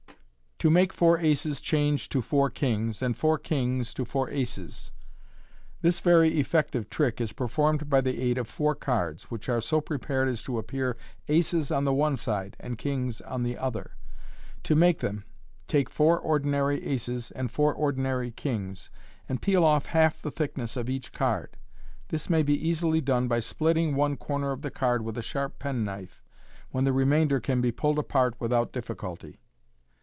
To 0.63 0.69
make 0.69 0.93
Four 0.93 1.17
Aces 1.17 1.59
changb 1.59 2.07
to 2.09 2.21
Four 2.21 2.51
Kings, 2.51 3.01
and 3.01 3.17
Four 3.17 3.39
Kings 3.39 3.95
to 3.95 4.05
Four 4.05 4.29
Aces.— 4.29 4.91
This 5.81 5.99
very 5.99 6.39
effective 6.39 6.87
trick 6.87 7.19
is 7.19 7.33
performed 7.33 7.89
by 7.89 7.99
the 8.01 8.21
aid 8.21 8.37
of 8.37 8.47
four 8.47 8.75
cards, 8.75 9.31
which 9.31 9.49
are 9.49 9.59
so 9.59 9.81
prepared 9.81 10.27
as 10.29 10.43
to 10.43 10.59
appear 10.59 10.97
aces 11.27 11.71
on 11.71 11.83
the 11.83 11.93
one 11.95 12.15
side 12.15 12.57
and 12.59 12.77
kings 12.77 13.21
on 13.21 13.41
the 13.41 13.57
other. 13.57 13.93
To 14.65 14.75
make 14.75 14.99
them, 14.99 15.23
take 15.67 15.89
four 15.89 16.19
ordinary 16.19 16.79
tees 16.79 17.31
and 17.31 17.49
four 17.49 17.73
ordinary 17.73 18.29
kings, 18.29 18.91
and 19.27 19.41
peel 19.41 19.63
off 19.63 19.87
half 19.87 20.21
the 20.21 20.29
thickness 20.29 20.77
of 20.77 20.91
each 20.91 21.11
card. 21.11 21.57
This 22.09 22.29
may 22.29 22.43
be 22.43 22.67
easily 22.67 23.01
done 23.01 23.27
by 23.27 23.39
splitting 23.39 23.95
one 23.95 24.15
corner 24.15 24.51
of 24.51 24.61
the 24.61 24.69
card 24.69 25.01
with 25.03 25.17
a 25.17 25.23
sharp 25.23 25.57
penknife, 25.57 26.21
when 26.69 26.83
the 26.85 26.93
remainder 26.93 27.39
can 27.39 27.61
be 27.61 27.71
pulled 27.71 27.97
apart 27.97 28.35
with 28.39 28.53
out 28.53 28.71
difficulty. 28.71 29.39